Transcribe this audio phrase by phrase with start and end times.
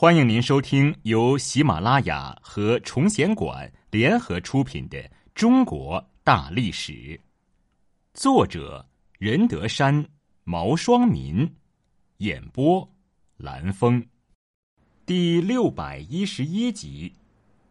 [0.00, 4.96] 欢迎您收听由喜马拉雅和崇贤馆联合出品的
[5.34, 6.92] 《中国大历史》，
[8.14, 8.88] 作者
[9.18, 10.08] 任德山、
[10.44, 11.52] 毛双民，
[12.18, 12.88] 演播
[13.38, 14.06] 蓝峰，
[15.04, 17.12] 第六百一十一集《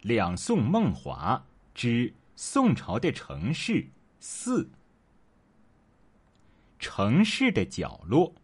[0.02, 1.42] 两宋梦华
[1.74, 3.88] 之宋朝的城市
[4.20, 4.66] 四》，
[6.78, 8.36] 城市的角落。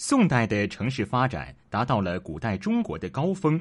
[0.00, 3.60] 宋代的城市发展达到了古代中国的高峰，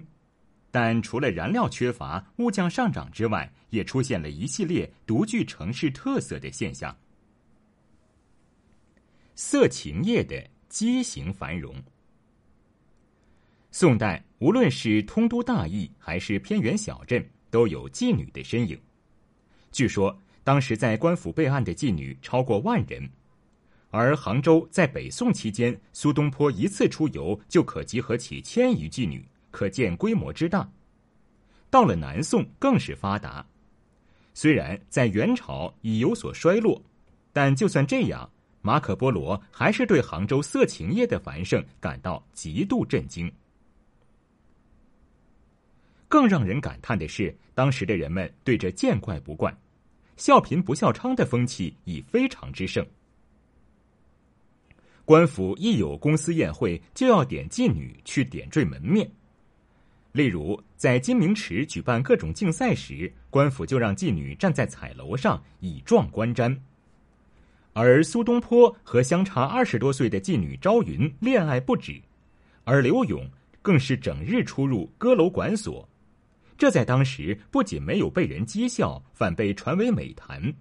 [0.70, 6.95] 但除了燃料缺乏、物价上涨之外，也出现了一系列独具城市特色的现象。
[9.34, 11.73] 色情业的畸形繁荣。
[13.72, 18.80] 宋代无论是通都大邑还是偏远小镇，都有妓女的身影。
[19.72, 23.09] 据说当时在官府备案的妓女超过万人。
[23.90, 30.70] 而杭州在北宋期间，苏东坡一次出游就可集合起千余妓女，可见规模之大。
[31.70, 33.45] 到了南宋更是发达，
[34.34, 36.81] 虽然在元朝已有所衰落，
[37.31, 38.30] 但就算这样，
[38.61, 43.31] 马可波罗还是对杭州色情业的繁盛感到极度震惊。
[46.09, 49.54] 更让人感叹的是，当时的人们对这见怪不怪，
[50.16, 52.86] 笑贫不笑娼的风气已非常之盛。
[55.08, 59.09] 官府一有公司宴会，就要点妓女去点缀门面。
[60.11, 66.53] 例如，在金明池举办各种竞赛时，官府就让妓女站在彩楼上以壮观瞻。
[67.72, 72.02] 而苏东坡和相差二十多岁的妓女朝云恋爱不止，
[72.66, 73.25] 而刘永
[73.61, 75.88] 更是整日出入歌楼馆所。
[76.58, 80.53] 这在当时不仅没有被人讥笑，反被传为美谈。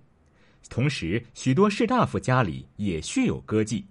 [0.70, 3.82] 同时，许多士大夫家里也蓄有歌妓。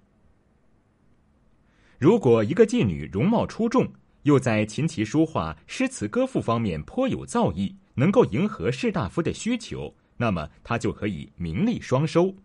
[1.98, 3.88] 如果一个妓女容貌出众，
[4.24, 12.36] 又在琴棋书画、诗词歌赋方面颇有造诣，能够迎合士大夫的需求，那么她就可以名利双收。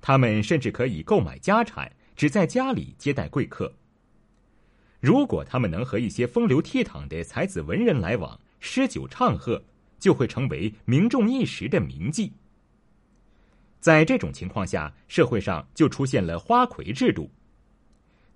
[0.00, 3.72] 他们甚至可以购买家产，只在家里接待贵客。
[4.98, 9.62] 如果他们能和一些风流倜傥的才子文人来往，诗酒唱和，
[10.00, 12.30] 就会成为名重一时的名妓。
[13.78, 17.30] 在这种情况下，社会上就出现了花魁制度。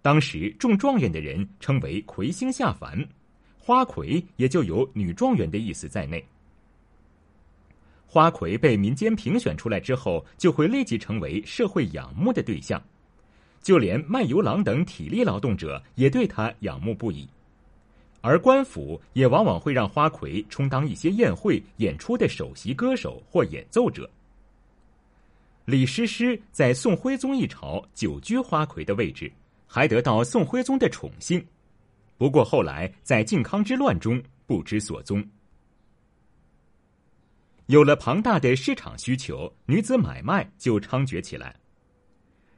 [0.06, 3.04] 当时中状元的人称为魁星下凡，
[3.58, 6.24] 花魁也就有女状元的意思在内。
[8.06, 12.80] 花魁被民间评选出来之后，就会立即成为社会仰慕的对象，
[13.60, 17.28] 就连卖油郎等体力劳动者也对他仰慕不已。
[18.20, 24.08] 而官府也往往会让花魁充当一些宴会演出的首席歌手或演奏者。
[25.64, 29.28] 李师师在宋徽宗一朝久居花魁的位置。
[29.66, 31.44] 还得到宋徽宗的宠幸，
[32.16, 35.26] 不过后来在靖康之乱中不知所踪。
[37.66, 41.54] 有了庞大的市场需求，女子买卖就猖獗起来。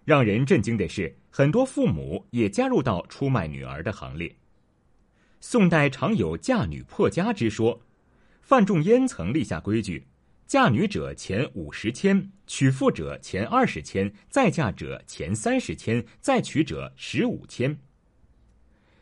[0.05, 4.35] 让人震惊的是，很多父母也加入到出卖女儿的行列。
[5.41, 7.81] 宋代常有嫁女破家之说，
[8.43, 10.07] 范仲淹曾立下规矩。
[10.49, 17.79] 嫁女者前五十千，娶妇者前二十千，再嫁者前三十千，再娶者十五千。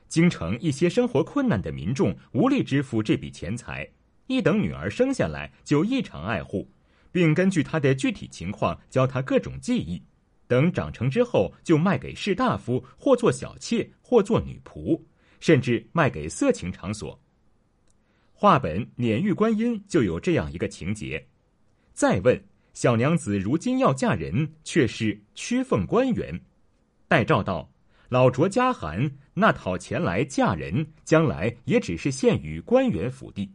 [0.09, 3.89] 京城一些生活困难的民众无力支付这笔钱财，
[4.27, 6.69] 一等女儿生下来就异常爱护，
[7.13, 10.03] 并根据她的具体情况教她各种技艺，
[10.49, 15.01] 等长成之后就卖给士大夫，或做小妾，或做女仆，
[15.39, 17.17] 甚至卖给色情场所。
[18.33, 21.25] 话本《碾玉观音》就有这样一个情节。
[21.97, 26.39] 再问小娘子，如今要嫁人，却是屈奉官员。
[27.09, 27.73] 待诏道
[28.11, 33.51] ：“老拙家寒，那讨钱来嫁人，将来也只是限于官员府地。”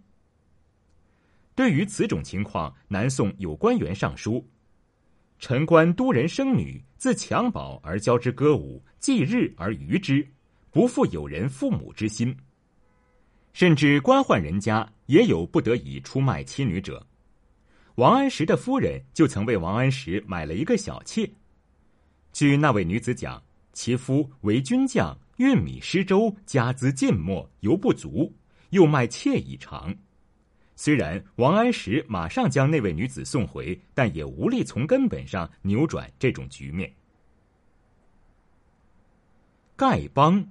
[1.54, 4.44] 对于此种情况，南宋有官员上书
[5.38, 10.28] ：“臣官都人生女，自襁褓而教之歌舞，祭日而娱之，
[10.72, 12.36] 不负有人父母之心。”
[13.54, 17.06] 甚至官宦人家也有不得已出卖妻女者。
[18.02, 21.30] 王安石的夫人就曾为王安石买了一个小妾。
[22.34, 23.40] 据那位女子讲，
[23.74, 28.34] 其夫为军将，运米施粥，家资尽没，犹不足，
[28.72, 29.96] 又卖妾以偿。
[30.76, 36.92] 虽然王安石马上将那位女子送回，但也无力从根本上扭转这种局面。
[39.78, 40.44] 丐帮。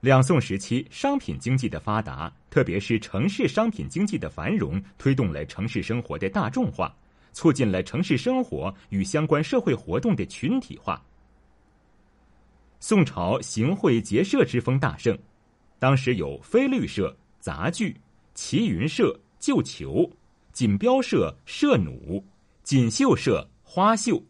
[0.00, 6.94] 两宋时期，商品经济的发达，特别是城市商品经济的繁荣，推动了城市生活的大众化，
[7.32, 11.02] 促进了城市生活与相关社会活动的群体化。
[12.78, 15.18] 宋朝行贿结社之风大盛，
[15.78, 17.98] 当时有飞律社、杂剧、
[18.34, 20.08] 齐云社、旧球、
[20.52, 22.22] 锦标社、社弩、
[22.62, 24.22] 锦绣社、花绣、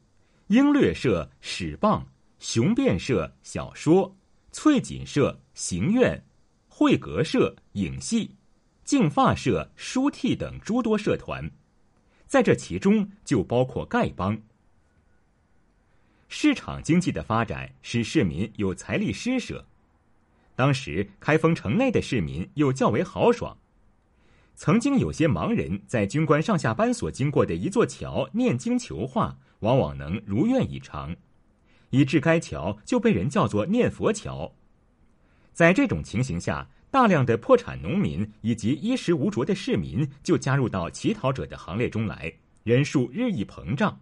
[0.46, 2.06] 英略社、史棒、
[2.38, 4.16] 雄辩社、小说、
[4.52, 6.22] 翠锦社、行院、
[6.68, 8.30] 会阁社、影戏、
[8.84, 11.50] 净发社、书替等诸多社团，
[12.26, 14.38] 在这其中就包括丐帮。
[16.28, 19.64] 市场经济的发展使市民有财力施舍。
[20.54, 23.56] 当时开封城内的市民又较为豪爽，
[24.56, 31.16] 曾经有些盲人在军官上下班所经过的一座桥念经求化，往往能如愿以偿，
[31.88, 34.52] 以致该桥就被人叫做念佛桥。
[35.56, 42.30] 在这种情形下，大量的破产农民以及衣食无着的市民就加入到乞讨者的行列中来，
[42.62, 43.98] 人数日益膨胀。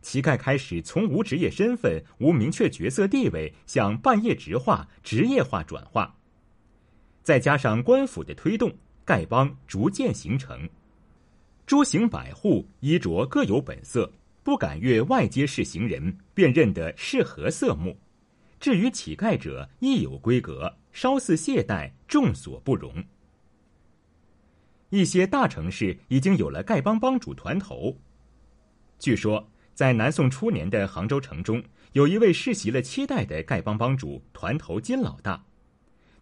[0.00, 6.16] 乞丐开始从无职业身份、无明确角色地位，向半业职化、职业化转化。
[7.22, 8.76] 再加上官府的推动，
[9.06, 10.68] 丐帮逐渐形成。
[11.64, 14.12] 诸行百户衣着各有本色，
[14.42, 17.96] 不敢越外街市行人辨认的是何色目。
[18.62, 23.02] 至于乞丐者，亦有规格，稍似懈怠，众所不容。
[24.90, 27.98] 一些大城市已经有了丐帮帮主团头。
[29.00, 29.48] 据说。
[29.74, 35.42] 在南宋初年的杭州城中，有一位世袭了七代的丐帮帮主团头金老大，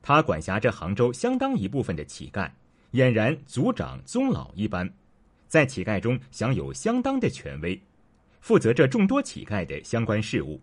[0.01, 2.49] 他管辖着杭州相当一部分的乞丐，
[2.93, 4.89] 俨然族长宗老一般，
[5.49, 7.83] 在乞丐中享有相当的权威，
[8.41, 10.61] 负责着众多乞丐的相关事务，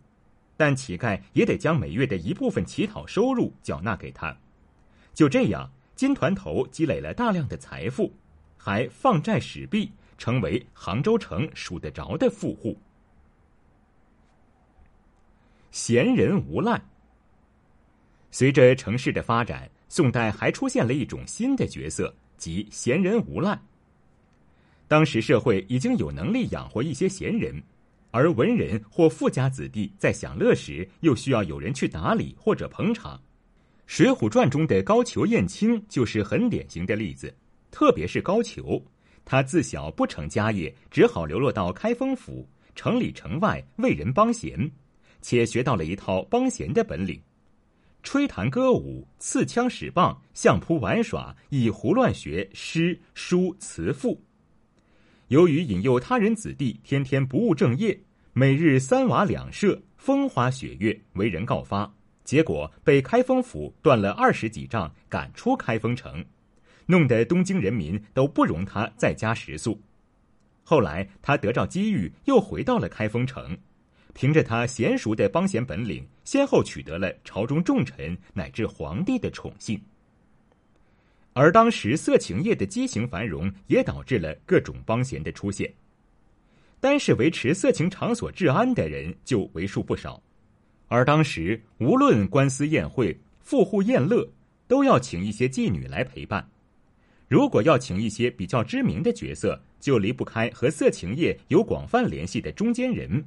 [0.58, 4.36] 但乞丐也得将每月的一部分乞讨收入缴纳给他。
[5.14, 8.12] 就这样，金团头积累了大量的财富，
[8.58, 9.90] 还放债使币。
[10.18, 12.76] 成为杭州城数得着的富户。
[15.70, 16.82] 闲人无赖。
[18.32, 23.62] 随着城市的发展，宋代还出现了一种新的角色，即闲人无赖。
[24.88, 27.62] 当时社会已经有能力养活一些闲人，
[28.12, 33.18] 而文人或富家子弟在享乐时，又需要有人去打理或者捧场。
[33.86, 37.34] 《水浒传》中的高俅、燕青就是很典型的例子，
[37.72, 38.82] 特别是高俅。
[39.24, 44.72] 他自小不成家业，只好流落到开封府，城里城外为人帮闲，
[45.22, 47.22] 且学到了一套帮闲的本领：
[48.04, 54.22] 吹弹歌舞、刺枪使棒、相扑玩耍，以胡乱学诗书词赋。
[55.30, 58.00] 由于引诱他人子弟天天不务正业，
[58.32, 61.94] 每日三瓦两舍，风花雪月，为人告发，
[62.24, 66.24] 结果被开封府断了二十几丈，赶出开封城。
[66.86, 69.78] 弄得东京人民都不容他再加食宿。
[70.64, 73.58] 后来他得着机遇，又回到了开封城，
[74.14, 79.78] 凭着他娴熟的帮闲本领，先后取得了朝中重臣乃至皇帝的宠幸。
[81.40, 85.72] 而当时色情业的畸形繁荣，也导致了各种帮闲的出现。
[86.80, 90.20] 单是维持色情场所治安的人就为数不少，
[90.88, 94.28] 而当时无论官司宴会、富户宴乐，
[94.68, 96.44] 都要请一些妓女来陪伴。
[97.28, 103.24] 如果要请一些比较知名的角色，就离不开和色情业有广泛联系的中间人。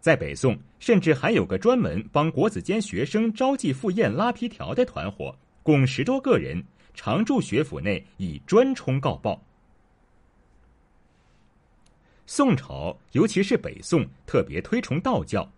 [0.00, 5.32] 在北宋，甚至还有个专门帮国子监学生招妓赴宴拉皮条的团伙，
[5.62, 6.60] 共十多个人，
[7.02, 9.42] 常驻学府内以专冲告报。
[12.26, 15.50] 宋朝，尤其是北宋，特别推崇道教，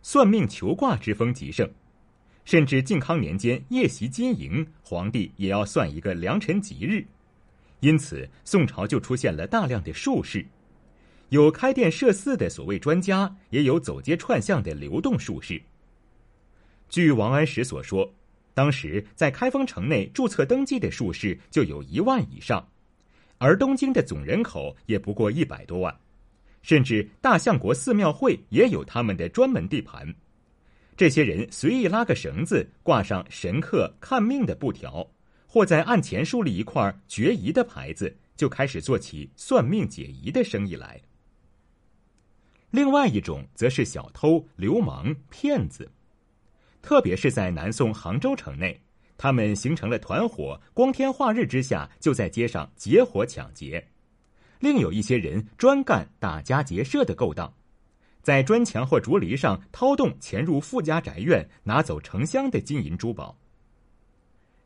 [0.00, 1.70] 算命求卦之风极盛。
[2.46, 7.04] 甚至靖康年间夜袭金营，皇帝也要算一个良辰吉日，
[7.80, 10.46] 因此宋朝就出现了大量的术士，
[11.28, 15.60] 有开店设寺的所谓专家，也有走街串巷的流动术士。
[16.88, 18.14] 据王安石所说，
[18.56, 22.66] 当时在开封城内注册登记的术士就有一万以上，
[23.36, 25.94] 而东京的总人口也不过一百多万，
[26.62, 30.10] 甚至大相国寺庙会也有他们的专门地盘。
[30.96, 35.06] 这些人随意拉个绳子，挂上神客看命的布条，
[35.46, 40.98] 或在案前树立一块决疑的牌子，就开始做起算命解疑的生意来。
[42.70, 45.90] 另外一种则是小偷、流氓、骗子，
[46.86, 48.80] 特别是在南宋杭州城内，
[49.18, 53.84] 他们形成了团伙，光天化日之下就在街上劫火抢劫。
[54.60, 57.52] 另有一些人专干打家劫舍的勾当。
[58.22, 63.36] 在砖墙或竹篱上掏洞潜入富家宅院，拿走成箱的金银珠宝。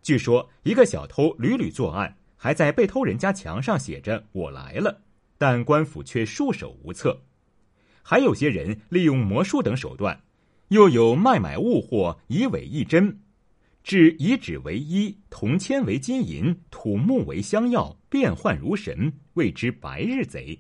[0.03, 5.01] 据说一个小偷屡屡作案，还在被偷人家墙上写着“我来了”，
[5.39, 7.19] 但官府却束手无策。
[8.03, 10.23] 还有些人利用魔术等手段，
[10.71, 13.19] 又有卖买物货以伪易真，
[13.83, 20.57] 制以纸为衣，铜铅为金银，土木为香药，变幻如神，谓之白日贼。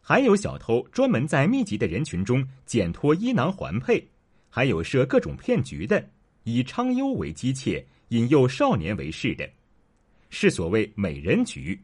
[0.00, 4.00] 还有小偷专门在密集的人群中捡脱衣囊环佩，
[4.48, 6.08] 还有设各种骗局的，
[6.44, 9.50] 以娼优为姬妾，引诱少年为士的，
[10.28, 11.76] 是所谓美人局；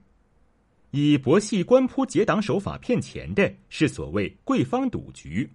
[0.92, 5.50] 以博戏官扑结党手法骗钱的，是所谓贵方赌局。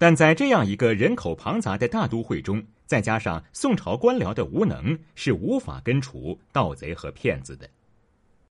[0.00, 7.68] 但在这样一个人口庞杂的大都会中，再加上宋朝官僚的无能，是无法根除盗贼和骗子的。